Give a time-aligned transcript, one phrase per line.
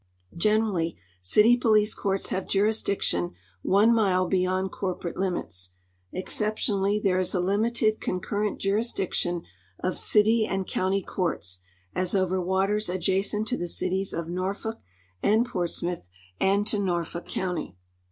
[0.35, 5.73] Generally, city police courts have jurisdiction one mile beyond corporate limits.
[6.11, 9.43] Exce]>tionally, there is a limited concurrent jurisdiction
[9.77, 11.61] of city and county courts,
[11.93, 14.79] as over waters adjacent to the cities of Norfolk
[15.21, 16.09] and Portsmouth
[16.39, 17.77] and to Norfolk county.